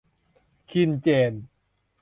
[0.71, 1.33] คินเจน